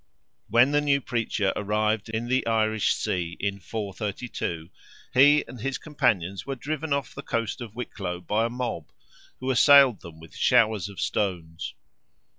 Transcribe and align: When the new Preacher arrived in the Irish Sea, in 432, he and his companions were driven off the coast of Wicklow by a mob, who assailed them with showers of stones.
When 0.47 0.71
the 0.71 0.81
new 0.81 0.99
Preacher 0.99 1.53
arrived 1.55 2.09
in 2.09 2.25
the 2.27 2.47
Irish 2.47 2.95
Sea, 2.95 3.37
in 3.39 3.59
432, 3.59 4.71
he 5.13 5.43
and 5.47 5.61
his 5.61 5.77
companions 5.77 6.43
were 6.43 6.55
driven 6.55 6.91
off 6.91 7.13
the 7.13 7.21
coast 7.21 7.61
of 7.61 7.75
Wicklow 7.75 8.19
by 8.21 8.45
a 8.47 8.49
mob, 8.49 8.91
who 9.39 9.51
assailed 9.51 10.01
them 10.01 10.19
with 10.19 10.35
showers 10.35 10.89
of 10.89 10.99
stones. 10.99 11.75